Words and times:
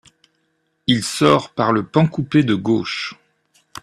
Il 0.87 1.03
sort 1.03 1.51
par 1.53 1.71
le 1.71 1.85
pan 1.85 2.07
coupé 2.07 2.41
de 2.41 2.55
gauche. 2.55 3.13